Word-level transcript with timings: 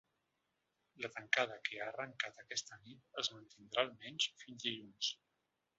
La 1.05 1.11
tancada, 1.17 1.59
que 1.69 1.77
ha 1.81 1.85
arrencat 1.89 2.41
aquesta 2.45 2.81
nit, 2.87 3.07
es 3.25 3.33
mantindrà 3.37 3.87
almenys 3.89 4.31
fins 4.43 4.69
dilluns. 4.71 5.17